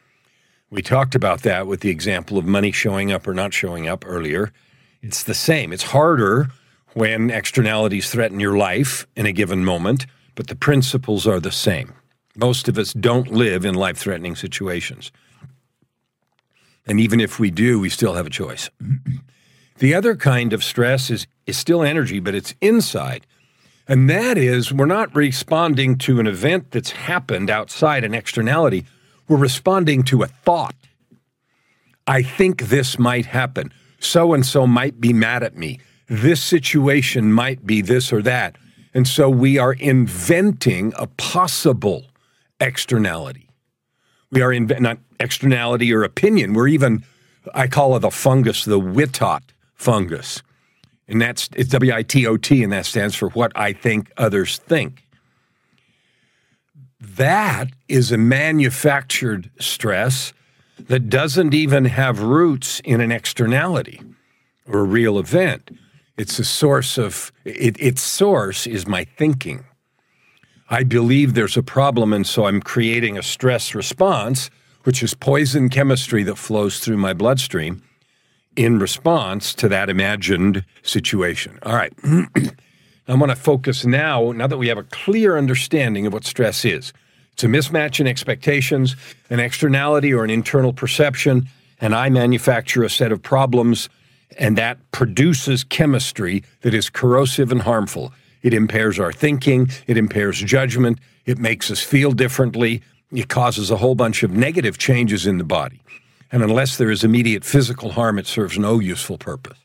We 0.69 0.83
talked 0.83 1.15
about 1.15 1.41
that 1.41 1.65
with 1.65 1.79
the 1.79 1.89
example 1.89 2.38
of 2.38 2.45
money 2.45 2.71
showing 2.71 3.11
up 3.11 3.27
or 3.27 3.33
not 3.33 3.51
showing 3.51 3.88
up 3.88 4.05
earlier. 4.05 4.53
It's 5.01 5.23
the 5.23 5.33
same. 5.33 5.73
It's 5.73 5.85
harder 5.85 6.51
when 6.93 7.31
externalities 7.31 8.11
threaten 8.11 8.39
your 8.39 8.55
life 8.55 9.07
in 9.15 9.25
a 9.25 9.31
given 9.31 9.65
moment, 9.65 10.05
but 10.35 10.50
the 10.50 10.55
principles 10.55 11.25
are 11.25 11.39
the 11.39 11.51
same. 11.51 11.93
Most 12.35 12.67
of 12.67 12.77
us 12.77 12.93
don't 12.93 13.31
live 13.31 13.65
in 13.65 13.73
life 13.73 13.97
threatening 13.97 14.35
situations. 14.35 15.11
And 16.85 17.00
even 17.00 17.19
if 17.19 17.39
we 17.39 17.50
do, 17.50 17.79
we 17.79 17.89
still 17.89 18.13
have 18.13 18.27
a 18.27 18.29
choice. 18.29 18.69
the 19.79 19.95
other 19.95 20.15
kind 20.15 20.53
of 20.53 20.63
stress 20.63 21.09
is, 21.09 21.25
is 21.45 21.57
still 21.57 21.83
energy, 21.83 22.19
but 22.19 22.36
it's 22.36 22.53
inside. 22.62 23.25
And 23.88 24.10
that 24.10 24.38
is, 24.38 24.71
we're 24.71 24.86
not 24.86 25.15
responding 25.15 25.98
to 26.00 26.19
an 26.19 26.27
event 26.27 26.71
that's 26.71 26.91
happened 26.91 27.50
outside 27.50 28.03
an 28.03 28.13
externality. 28.13 28.86
We're 29.27 29.38
responding 29.38 30.03
to 30.03 30.24
a 30.24 30.27
thought. 30.27 30.75
I 32.07 32.21
think 32.21 32.63
this 32.63 32.98
might 32.98 33.25
happen. 33.25 33.74
So 34.00 34.33
and 34.33 34.45
so 34.45 34.65
might 34.65 35.00
be 35.00 35.13
mad 35.13 35.43
at 35.43 35.57
me. 35.57 35.79
This 36.07 36.43
situation 36.43 37.31
might 37.31 37.65
be 37.65 37.81
this 37.81 38.12
or 38.12 38.21
that. 38.24 38.57
And 38.93 39.07
so 39.07 39.29
we 39.29 39.57
are 39.57 39.74
inventing 39.74 40.93
a 40.98 41.07
possible 41.07 42.05
externality. 42.60 43.50
We 44.31 44.41
are 44.41 44.51
in, 44.51 44.67
not 44.79 45.00
externality 45.19 45.93
or 45.93 46.03
opinion. 46.03 46.53
We're 46.53 46.67
even, 46.67 47.03
I 47.53 47.67
call 47.67 47.95
it 47.95 48.00
the 48.00 48.12
fungus, 48.12 48.65
the 48.65 48.79
witot 48.79 49.41
fungus. 49.75 50.41
And 51.08 51.22
that's, 51.22 51.50
it's 51.55 51.70
W 51.70 51.93
I 51.93 52.03
T 52.03 52.25
O 52.25 52.38
T, 52.38 52.63
and 52.63 52.72
that 52.72 52.86
stands 52.86 53.15
for 53.15 53.29
what 53.29 53.51
I 53.55 53.74
think 53.74 54.12
others 54.17 54.58
think. 54.58 55.08
That 57.00 57.70
is 57.88 58.12
a 58.12 58.17
manufactured 58.17 59.50
stress 59.60 60.34
that 60.77 61.10
doesn't 61.10 61.53
even 61.53 61.86
have 61.86 62.22
roots 62.22 62.79
in 62.81 63.01
an 63.01 63.12
externality 63.12 64.01
or 64.67 64.79
a 64.79 64.84
real 64.84 65.20
event. 65.20 65.72
It's 66.17 66.39
a 66.39 66.46
source 66.46 66.98
of, 66.98 67.31
it, 67.43 67.75
its 67.79 68.01
source 68.01 68.67
is 68.67 68.88
my 68.88 69.05
thinking. 69.17 69.65
I 70.70 70.84
believe 70.84 71.34
there's 71.34 71.58
a 71.58 71.63
problem, 71.63 72.13
and 72.13 72.25
so 72.25 72.46
I'm 72.46 72.62
creating 72.62 73.17
a 73.17 73.24
stress 73.24 73.75
response, 73.75 74.50
which 74.84 75.03
is 75.03 75.13
poison 75.13 75.70
chemistry 75.70 76.24
that 76.24 76.38
flows 76.38 76.79
through 76.79 76.98
my 76.98 77.13
bloodstream 77.13 77.81
in 78.55 78.79
response 78.79 79.53
to 79.55 79.70
that 79.70 79.89
imagined 79.89 80.65
situation. 80.84 81.60
All 81.63 81.75
right. 81.75 81.93
I 83.08 83.15
want 83.15 83.31
to 83.31 83.36
focus 83.36 83.86
now, 83.86 84.31
now 84.31 84.48
that 84.48 84.58
we 84.58 84.67
have 84.67 84.77
a 84.77 84.84
clear 84.84 85.38
understanding 85.38 86.05
of 86.05 86.13
what 86.13 86.24
stress 86.24 86.63
is. 86.63 86.93
It's 87.34 87.43
a 87.43 87.48
mismatch 87.48 88.00
in 88.00 88.08
expectations, 88.08 88.96
an 89.29 89.39
externality 89.39 90.13
or 90.13 90.24
an 90.24 90.29
internal 90.29 90.74
perception, 90.74 91.48
and 91.79 91.96
I 91.96 92.10
manufacture 92.10 92.84
a 92.84 92.89
set 92.89 93.12
of 93.12 93.22
problems, 93.22 93.89
and 94.38 94.58
that 94.58 94.77
produces 94.91 95.63
chemistry 95.63 96.43
that 96.62 96.74
is 96.74 96.89
corrosive 96.89 97.51
and 97.51 97.62
harmful. 97.62 98.13
It 98.43 98.53
impairs 98.53 99.00
our 99.00 99.12
thinking, 99.12 99.70
it 99.88 99.98
impairs 99.98 100.39
judgment, 100.39 101.00
it 101.25 101.38
makes 101.38 101.72
us 101.72 101.81
feel 101.81 102.12
differently, 102.12 102.81
it 103.12 103.27
causes 103.27 103.72
a 103.72 103.77
whole 103.77 103.96
bunch 103.96 104.24
of 104.24 104.31
negative 104.31 104.77
changes 104.77 105.25
in 105.25 105.38
the 105.38 105.43
body. 105.43 105.81
And 106.31 106.43
unless 106.43 106.77
there 106.77 106.91
is 106.91 107.03
immediate 107.03 107.43
physical 107.43 107.91
harm, 107.91 108.17
it 108.17 108.27
serves 108.27 108.57
no 108.57 108.79
useful 108.79 109.17
purpose. 109.17 109.57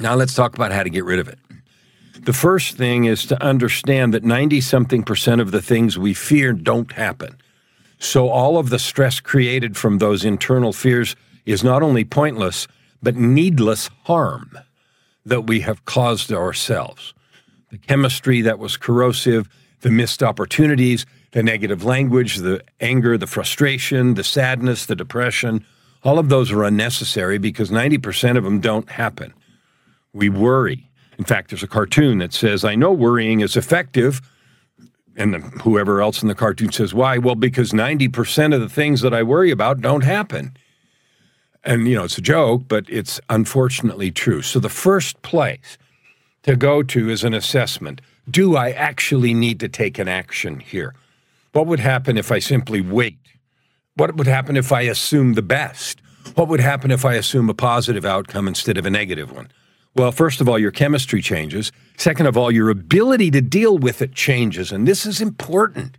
Now 0.00 0.14
let's 0.14 0.34
talk 0.34 0.54
about 0.54 0.72
how 0.72 0.82
to 0.82 0.90
get 0.90 1.04
rid 1.04 1.18
of 1.18 1.28
it. 1.28 1.38
The 2.20 2.32
first 2.32 2.76
thing 2.76 3.04
is 3.04 3.26
to 3.26 3.42
understand 3.42 4.14
that 4.14 4.24
90 4.24 4.60
something 4.60 5.02
percent 5.02 5.40
of 5.40 5.50
the 5.50 5.62
things 5.62 5.98
we 5.98 6.14
fear 6.14 6.52
don't 6.52 6.92
happen. 6.92 7.36
So 7.98 8.28
all 8.28 8.58
of 8.58 8.70
the 8.70 8.78
stress 8.78 9.20
created 9.20 9.76
from 9.76 9.98
those 9.98 10.24
internal 10.24 10.72
fears 10.72 11.16
is 11.44 11.62
not 11.62 11.82
only 11.82 12.04
pointless, 12.04 12.66
but 13.02 13.16
needless 13.16 13.90
harm 14.04 14.58
that 15.26 15.46
we 15.46 15.60
have 15.60 15.84
caused 15.84 16.32
ourselves 16.32 17.14
the 17.74 17.78
chemistry 17.78 18.40
that 18.40 18.60
was 18.60 18.76
corrosive, 18.76 19.48
the 19.80 19.90
missed 19.90 20.22
opportunities, 20.22 21.04
the 21.34 21.42
negative 21.42 21.84
language, 21.84 22.36
the 22.36 22.62
anger, 22.80 23.18
the 23.18 23.26
frustration, 23.26 24.14
the 24.14 24.22
sadness, 24.22 24.86
the 24.86 24.94
depression, 24.94 25.66
all 26.04 26.20
of 26.20 26.28
those 26.28 26.52
are 26.52 26.62
unnecessary 26.62 27.38
because 27.38 27.70
90% 27.70 28.36
of 28.36 28.44
them 28.44 28.60
don't 28.60 28.88
happen. 28.88 29.34
We 30.12 30.28
worry. 30.28 30.88
In 31.18 31.24
fact, 31.24 31.50
there's 31.50 31.64
a 31.64 31.68
cartoon 31.68 32.18
that 32.18 32.32
says, 32.32 32.64
I 32.64 32.76
know 32.76 32.92
worrying 32.92 33.40
is 33.40 33.56
effective. 33.56 34.22
And 35.16 35.34
whoever 35.62 36.00
else 36.00 36.22
in 36.22 36.28
the 36.28 36.36
cartoon 36.36 36.70
says, 36.70 36.94
why? 36.94 37.18
Well, 37.18 37.34
because 37.34 37.72
90% 37.72 38.54
of 38.54 38.60
the 38.60 38.68
things 38.68 39.00
that 39.00 39.12
I 39.12 39.24
worry 39.24 39.50
about 39.50 39.80
don't 39.80 40.04
happen. 40.04 40.56
And, 41.64 41.88
you 41.88 41.96
know, 41.96 42.04
it's 42.04 42.18
a 42.18 42.22
joke, 42.22 42.62
but 42.68 42.84
it's 42.88 43.20
unfortunately 43.28 44.12
true. 44.12 44.42
So 44.42 44.60
the 44.60 44.68
first 44.68 45.20
place 45.22 45.78
to 46.44 46.54
go 46.54 46.84
to 46.84 47.10
is 47.10 47.24
an 47.24 47.34
assessment. 47.34 48.00
Do 48.30 48.54
I 48.54 48.70
actually 48.70 49.34
need 49.34 49.58
to 49.60 49.68
take 49.68 49.98
an 49.98 50.06
action 50.06 50.60
here? 50.60 50.94
What 51.54 51.68
would 51.68 51.78
happen 51.78 52.18
if 52.18 52.32
I 52.32 52.40
simply 52.40 52.80
wait? 52.80 53.20
What 53.94 54.16
would 54.16 54.26
happen 54.26 54.56
if 54.56 54.72
I 54.72 54.82
assume 54.82 55.34
the 55.34 55.42
best? 55.42 56.00
What 56.34 56.48
would 56.48 56.58
happen 56.58 56.90
if 56.90 57.04
I 57.04 57.14
assume 57.14 57.48
a 57.48 57.54
positive 57.54 58.04
outcome 58.04 58.48
instead 58.48 58.76
of 58.76 58.86
a 58.86 58.90
negative 58.90 59.30
one? 59.30 59.52
Well, 59.94 60.10
first 60.10 60.40
of 60.40 60.48
all, 60.48 60.58
your 60.58 60.72
chemistry 60.72 61.22
changes. 61.22 61.70
Second 61.96 62.26
of 62.26 62.36
all, 62.36 62.50
your 62.50 62.70
ability 62.70 63.30
to 63.30 63.40
deal 63.40 63.78
with 63.78 64.02
it 64.02 64.16
changes. 64.16 64.72
And 64.72 64.88
this 64.88 65.06
is 65.06 65.20
important 65.20 65.96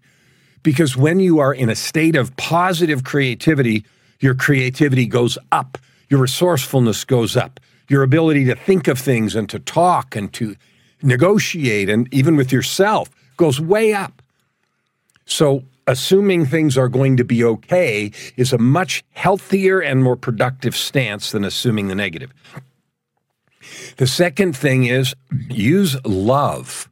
because 0.61 0.97
when 0.97 1.21
you 1.21 1.39
are 1.39 1.53
in 1.53 1.69
a 1.69 1.75
state 1.75 2.17
of 2.17 2.35
positive 2.35 3.05
creativity, 3.05 3.85
your 4.19 4.35
creativity 4.35 5.05
goes 5.05 5.37
up, 5.53 5.77
your 6.09 6.19
resourcefulness 6.19 7.05
goes 7.05 7.37
up, 7.37 7.61
your 7.87 8.03
ability 8.03 8.43
to 8.43 8.55
think 8.55 8.89
of 8.89 8.99
things 8.99 9.35
and 9.35 9.47
to 9.49 9.59
talk 9.59 10.17
and 10.17 10.33
to 10.33 10.57
negotiate 11.01 11.87
and 11.87 12.13
even 12.13 12.35
with 12.35 12.51
yourself 12.51 13.09
goes 13.37 13.61
way 13.61 13.93
up. 13.93 14.21
So, 15.25 15.63
assuming 15.87 16.45
things 16.45 16.77
are 16.77 16.87
going 16.87 17.17
to 17.17 17.23
be 17.23 17.43
okay 17.43 18.11
is 18.37 18.53
a 18.53 18.57
much 18.57 19.03
healthier 19.11 19.79
and 19.79 20.03
more 20.03 20.15
productive 20.15 20.75
stance 20.75 21.31
than 21.31 21.43
assuming 21.43 21.87
the 21.87 21.95
negative. 21.95 22.33
The 23.97 24.07
second 24.07 24.55
thing 24.55 24.85
is 24.85 25.15
use 25.49 25.95
love. 26.05 26.89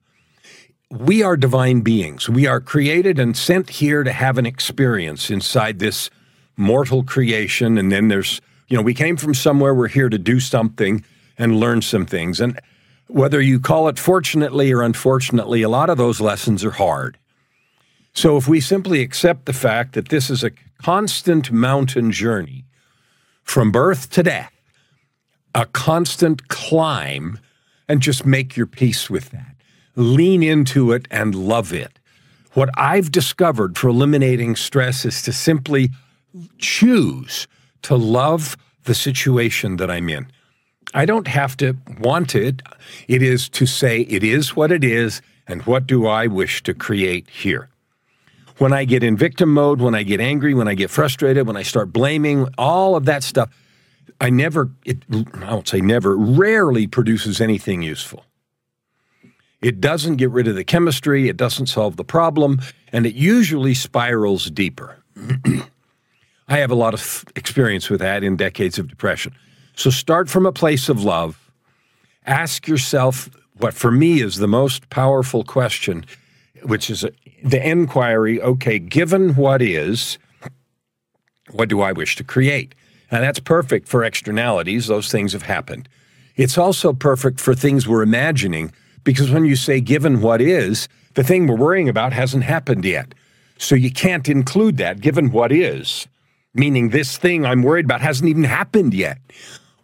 We 0.90 1.24
are 1.24 1.36
divine 1.36 1.82
beings. 1.82 2.30
We 2.30 2.46
are 2.46 2.62
created 2.62 3.20
and 3.20 3.36
sent 3.36 3.70
here 3.70 4.04
to 4.04 4.12
have 4.12 4.38
an 4.38 4.46
experience 4.46 5.32
inside 5.32 5.80
this 5.80 6.10
mortal 6.56 7.04
creation. 7.04 7.78
And 7.78 7.92
then 7.92 8.10
there's 8.10 8.40
you 8.68 8.78
know, 8.78 8.84
we 8.84 8.94
came 8.96 9.18
from 9.18 9.36
somewhere, 9.36 9.74
we're 9.76 9.88
here 9.88 10.10
to 10.10 10.18
do 10.18 10.40
something 10.40 11.04
and 11.38 11.60
learn 11.60 11.84
some 11.84 12.08
things. 12.08 12.40
And 12.40 12.60
whether 13.08 13.42
you 13.42 13.60
call 13.60 13.88
it 13.88 14.00
fortunately 14.00 14.72
or 14.72 14.82
unfortunately, 14.82 15.62
a 15.62 15.70
lot 15.70 15.92
of 15.92 15.98
those 15.98 16.20
lessons 16.20 16.64
are 16.64 16.72
hard. 16.72 17.18
So 18.14 18.38
if 18.38 18.48
we 18.48 18.60
simply 18.60 19.02
accept 19.02 19.46
the 19.46 19.54
fact 19.54 19.94
that 19.94 20.10
this 20.10 20.30
is 20.30 20.44
a 20.44 20.52
constant 20.82 21.52
mountain 21.52 22.12
journey 22.12 22.66
from 23.44 23.72
birth 23.72 24.10
to 24.12 24.24
death, 24.24 24.52
a 25.56 25.66
constant 25.66 26.48
climb, 26.48 27.40
and 27.88 28.02
just 28.02 28.26
make 28.26 28.56
your 28.56 28.66
peace 28.66 29.10
with 29.10 29.30
that. 29.32 29.56
Lean 29.96 30.42
into 30.42 30.92
it 30.92 31.08
and 31.12 31.36
love 31.36 31.74
it. 31.74 32.00
What 32.54 32.70
I've 32.78 33.12
discovered 33.12 33.78
for 33.78 33.90
eliminating 33.90 34.56
stress 34.56 35.06
is 35.06 35.22
to 35.24 35.34
simply 35.34 35.90
choose 36.58 37.48
to 37.84 37.96
love 37.96 38.58
the 38.86 38.96
situation 38.96 39.78
that 39.78 39.90
I'm 39.90 40.10
in. 40.10 40.28
I 40.94 41.06
don't 41.06 41.28
have 41.28 41.58
to 41.58 41.76
want 42.00 42.36
it. 42.36 42.62
It 43.08 43.22
is 43.22 43.50
to 43.50 43.66
say, 43.66 44.02
it 44.02 44.24
is 44.24 44.56
what 44.56 44.72
it 44.72 44.84
is, 44.84 45.22
and 45.48 45.64
what 45.64 45.88
do 45.88 46.08
I 46.08 46.28
wish 46.28 46.64
to 46.64 46.74
create 46.74 47.30
here? 47.30 47.70
When 48.64 48.72
I 48.72 48.86
get 48.86 49.04
in 49.04 49.18
victim 49.18 49.54
mode, 49.54 49.82
when 49.82 49.94
I 49.94 50.04
get 50.04 50.22
angry, 50.22 50.54
when 50.54 50.70
I 50.70 50.74
get 50.74 50.90
frustrated, 50.90 51.46
when 51.48 51.58
I 51.58 51.64
start 51.64 51.92
blaming, 51.92 52.48
all 52.58 52.96
of 52.96 53.04
that 53.04 53.22
stuff, 53.22 53.50
I 54.22 54.30
never, 54.30 54.72
it, 54.86 55.00
I 55.12 55.54
won't 55.54 55.68
say 55.68 55.82
never, 55.82 56.16
rarely 56.16 56.88
produces 56.88 57.42
anything 57.42 57.82
useful. 57.82 58.24
It 59.62 59.82
doesn't 59.82 60.16
get 60.16 60.30
rid 60.30 60.48
of 60.48 60.56
the 60.56 60.64
chemistry, 60.64 61.28
it 61.28 61.36
doesn't 61.36 61.68
solve 61.68 61.98
the 61.98 62.06
problem, 62.06 62.62
and 62.94 63.06
it 63.06 63.16
usually 63.16 63.74
spirals 63.74 64.50
deeper. 64.50 64.96
I 66.48 66.60
have 66.60 66.72
a 66.72 66.76
lot 66.76 66.94
of 66.94 67.26
experience 67.36 67.90
with 67.90 68.00
that 68.00 68.24
in 68.24 68.38
decades 68.38 68.80
of 68.80 68.88
depression. 68.88 69.36
So 69.76 69.90
start 69.90 70.30
from 70.30 70.46
a 70.46 70.54
place 70.54 70.88
of 70.88 71.04
love. 71.04 71.52
Ask 72.26 72.70
yourself 72.70 73.30
what 73.58 73.74
for 73.74 73.92
me 73.92 74.22
is 74.22 74.38
the 74.38 74.48
most 74.48 74.90
powerful 74.90 75.44
question, 75.44 76.06
which 76.62 76.90
is 76.90 77.04
the 77.44 77.62
inquiry 77.70 78.42
okay, 78.42 78.80
given 78.80 79.36
what 79.36 79.62
is, 79.62 80.18
what 81.52 81.70
do 81.70 81.82
I 81.82 81.92
wish 81.92 82.16
to 82.16 82.24
create? 82.24 82.74
And 83.12 83.24
that's 83.24 83.40
perfect 83.40 83.88
for 83.88 84.04
externalities, 84.04 84.88
those 84.88 85.12
things 85.12 85.34
have 85.34 85.44
happened. 85.44 85.88
It's 86.36 86.58
also 86.58 86.94
perfect 86.94 87.40
for 87.40 87.54
things 87.54 87.88
we're 87.88 88.02
imagining 88.02 88.74
because 89.04 89.30
when 89.30 89.46
you 89.46 89.56
say 89.56 89.82
given 89.82 90.22
what 90.22 90.42
is, 90.42 90.88
the 91.14 91.24
thing 91.24 91.46
we're 91.46 91.56
worrying 91.56 91.90
about 91.90 92.14
hasn't 92.14 92.44
happened 92.44 92.86
yet. 92.86 93.14
So 93.58 93.76
you 93.76 93.92
can't 93.92 94.28
include 94.28 94.78
that 94.78 95.02
given 95.02 95.32
what 95.32 95.52
is, 95.52 96.08
meaning 96.54 96.90
this 96.90 97.18
thing 97.18 97.46
I'm 97.46 97.62
worried 97.62 97.86
about 97.86 98.02
hasn't 98.02 98.30
even 98.30 98.46
happened 98.46 98.94
yet. 98.94 99.20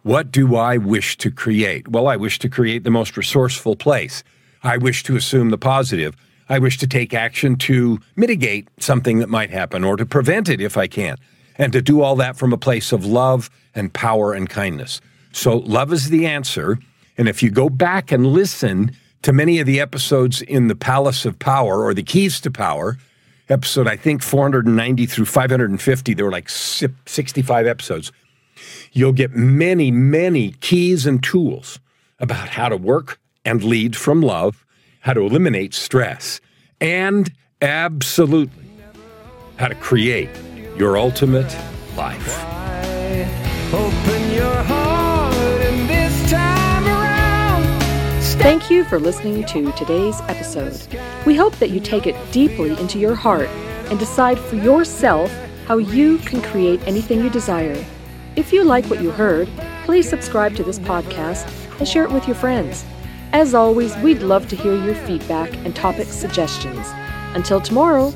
What 0.02 0.32
do 0.32 0.56
I 0.56 0.78
wish 0.78 1.18
to 1.18 1.30
create? 1.30 1.86
Well, 1.88 2.08
I 2.08 2.16
wish 2.16 2.38
to 2.40 2.48
create 2.48 2.84
the 2.84 2.90
most 2.90 3.16
resourceful 3.16 3.76
place. 3.76 4.24
I 4.62 4.78
wish 4.78 5.02
to 5.04 5.14
assume 5.14 5.50
the 5.50 5.58
positive. 5.58 6.16
I 6.50 6.58
wish 6.58 6.76
to 6.78 6.86
take 6.86 7.14
action 7.14 7.56
to 7.56 7.98
mitigate 8.16 8.68
something 8.78 9.18
that 9.20 9.30
might 9.30 9.50
happen 9.50 9.84
or 9.84 9.96
to 9.96 10.04
prevent 10.04 10.50
it 10.50 10.60
if 10.60 10.76
I 10.76 10.86
can, 10.86 11.16
and 11.56 11.72
to 11.72 11.80
do 11.80 12.02
all 12.02 12.16
that 12.16 12.36
from 12.36 12.52
a 12.52 12.58
place 12.58 12.92
of 12.92 13.06
love 13.06 13.48
and 13.74 13.92
power 13.92 14.34
and 14.34 14.50
kindness. 14.50 15.00
So, 15.32 15.58
love 15.58 15.92
is 15.92 16.10
the 16.10 16.26
answer. 16.26 16.78
And 17.16 17.28
if 17.28 17.42
you 17.42 17.50
go 17.50 17.70
back 17.70 18.12
and 18.12 18.26
listen 18.26 18.96
to 19.22 19.32
many 19.32 19.60
of 19.60 19.66
the 19.66 19.80
episodes 19.80 20.42
in 20.42 20.68
the 20.68 20.74
Palace 20.74 21.24
of 21.24 21.38
Power 21.38 21.84
or 21.84 21.94
the 21.94 22.02
Keys 22.02 22.40
to 22.40 22.50
Power, 22.50 22.98
episode 23.48 23.86
I 23.86 23.96
think 23.96 24.22
490 24.22 25.06
through 25.06 25.24
550, 25.24 26.14
there 26.14 26.24
were 26.24 26.30
like 26.30 26.48
65 26.48 27.66
episodes 27.66 28.12
you'll 28.92 29.12
get 29.12 29.32
many, 29.32 29.90
many 29.90 30.52
keys 30.60 31.06
and 31.06 31.22
tools 31.22 31.80
about 32.18 32.50
how 32.50 32.68
to 32.68 32.76
work 32.76 33.20
and 33.44 33.62
lead 33.62 33.96
from 33.96 34.20
love, 34.20 34.64
how 35.00 35.12
to 35.12 35.20
eliminate 35.20 35.74
stress, 35.74 36.40
and 36.80 37.32
absolutely 37.60 38.64
how 39.56 39.68
to 39.68 39.74
create 39.74 40.30
your 40.76 40.96
ultimate 40.96 41.54
life. 41.96 42.46
Thank 48.40 48.70
you 48.70 48.84
for 48.84 48.98
listening 48.98 49.44
to 49.44 49.70
today's 49.72 50.18
episode. 50.22 50.80
We 51.26 51.36
hope 51.36 51.56
that 51.56 51.68
you 51.68 51.78
take 51.78 52.06
it 52.06 52.16
deeply 52.32 52.70
into 52.80 52.98
your 52.98 53.14
heart 53.14 53.48
and 53.90 53.98
decide 53.98 54.38
for 54.38 54.56
yourself 54.56 55.30
how 55.66 55.76
you 55.76 56.16
can 56.18 56.40
create 56.40 56.80
anything 56.86 57.22
you 57.22 57.28
desire. 57.28 57.84
If 58.36 58.52
you 58.52 58.64
like 58.64 58.86
what 58.86 59.02
you 59.02 59.10
heard, 59.10 59.48
please 59.84 60.08
subscribe 60.08 60.56
to 60.56 60.62
this 60.62 60.78
podcast 60.78 61.52
and 61.78 61.86
share 61.86 62.04
it 62.04 62.12
with 62.12 62.26
your 62.26 62.36
friends. 62.36 62.84
As 63.32 63.54
always, 63.54 63.96
we'd 63.98 64.22
love 64.22 64.48
to 64.48 64.56
hear 64.56 64.74
your 64.74 64.96
feedback 64.96 65.54
and 65.64 65.74
topic 65.74 66.08
suggestions. 66.08 66.84
Until 67.34 67.60
tomorrow, 67.60 68.10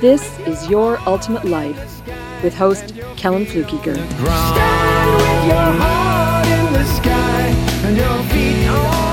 this 0.00 0.36
is 0.40 0.68
Your 0.68 0.98
Ultimate 1.06 1.44
Life 1.44 2.02
with 2.42 2.54
host 2.54 2.92
Kellen 3.16 3.46
Fluckiger. 3.46 3.94
Stand 3.94 5.14
with 5.14 5.46
your 5.46 5.72
heart 5.80 6.48
in 6.48 6.72
the 6.72 6.84
sky 6.96 7.54
and 7.86 7.96
your 7.96 8.22
feet 8.30 8.68
on 8.68 9.07